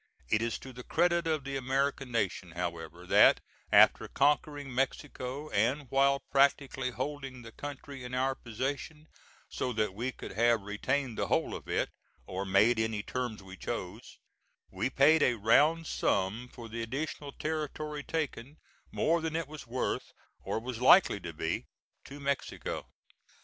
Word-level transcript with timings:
It 0.29 0.41
is 0.41 0.57
to 0.57 0.73
the 0.73 0.81
credit 0.83 1.27
of 1.27 1.43
the 1.43 1.55
American 1.57 2.11
nation, 2.11 2.53
however, 2.53 3.05
that 3.05 3.39
after 3.71 4.07
conquering 4.07 4.73
Mexico, 4.73 5.51
and 5.51 5.83
while 5.91 6.21
practically 6.31 6.89
holding 6.89 7.43
the 7.43 7.51
country 7.51 8.03
in 8.03 8.15
our 8.15 8.33
possession, 8.33 9.05
so 9.47 9.71
that 9.73 9.93
we 9.93 10.11
could 10.11 10.31
have 10.31 10.61
retained 10.63 11.19
the 11.19 11.27
whole 11.27 11.53
of 11.53 11.67
it, 11.67 11.91
or 12.25 12.45
made 12.47 12.79
any 12.79 13.03
terms 13.03 13.43
we 13.43 13.55
chose, 13.57 14.17
we 14.71 14.89
paid 14.89 15.21
a 15.21 15.35
round 15.35 15.85
sum 15.85 16.49
for 16.51 16.67
the 16.67 16.81
additional 16.81 17.31
territory 17.33 18.01
taken; 18.01 18.57
more 18.91 19.21
than 19.21 19.35
it 19.35 19.47
was 19.47 19.67
worth, 19.67 20.13
or 20.43 20.57
was 20.59 20.81
likely 20.81 21.19
to 21.19 21.31
be, 21.31 21.67
to 22.05 22.19
Mexico. 22.19 22.87